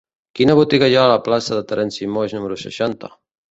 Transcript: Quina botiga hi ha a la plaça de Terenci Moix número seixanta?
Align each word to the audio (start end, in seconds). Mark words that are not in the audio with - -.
Quina 0.37 0.55
botiga 0.59 0.87
hi 0.93 0.97
ha 1.01 1.03
a 1.09 1.11
la 1.11 1.19
plaça 1.27 1.59
de 1.59 1.67
Terenci 1.73 2.11
Moix 2.17 2.37
número 2.39 2.61
seixanta? 2.65 3.15